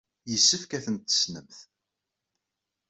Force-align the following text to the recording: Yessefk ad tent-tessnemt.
Yessefk 0.31 0.71
ad 0.77 0.83
tent-tessnemt. 0.85 1.57